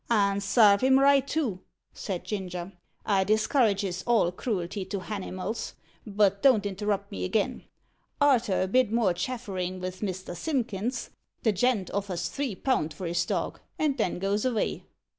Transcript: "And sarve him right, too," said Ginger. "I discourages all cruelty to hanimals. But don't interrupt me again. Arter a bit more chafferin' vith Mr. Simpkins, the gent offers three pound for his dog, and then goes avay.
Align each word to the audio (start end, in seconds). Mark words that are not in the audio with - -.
"And 0.09 0.41
sarve 0.41 0.81
him 0.81 0.97
right, 0.99 1.27
too," 1.27 1.59
said 1.93 2.23
Ginger. 2.23 2.73
"I 3.05 3.23
discourages 3.23 4.03
all 4.07 4.31
cruelty 4.31 4.83
to 4.85 5.01
hanimals. 5.01 5.75
But 6.07 6.41
don't 6.41 6.65
interrupt 6.65 7.11
me 7.11 7.23
again. 7.23 7.65
Arter 8.19 8.63
a 8.63 8.67
bit 8.67 8.91
more 8.91 9.13
chafferin' 9.13 9.79
vith 9.79 10.01
Mr. 10.01 10.35
Simpkins, 10.35 11.11
the 11.43 11.51
gent 11.51 11.91
offers 11.91 12.29
three 12.29 12.55
pound 12.55 12.95
for 12.95 13.05
his 13.05 13.23
dog, 13.27 13.59
and 13.77 13.95
then 13.99 14.17
goes 14.17 14.43
avay. 14.43 14.81